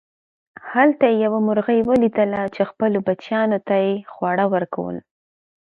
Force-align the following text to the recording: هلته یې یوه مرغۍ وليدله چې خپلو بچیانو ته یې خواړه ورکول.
هلته 0.71 1.03
یې 1.09 1.15
یوه 1.25 1.39
مرغۍ 1.47 1.79
وليدله 1.83 2.41
چې 2.55 2.61
خپلو 2.69 2.97
بچیانو 3.07 3.59
ته 3.67 3.75
یې 3.85 3.93
خواړه 4.13 4.45
ورکول. 4.53 4.95